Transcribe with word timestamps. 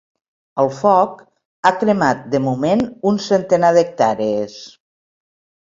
El 0.61 0.69
foc 0.77 1.19
ha 1.67 1.73
cremat 1.83 2.25
de 2.37 2.41
moment 2.47 2.83
un 3.13 3.21
centenar 3.27 3.73
d’hectàrees. 3.79 4.61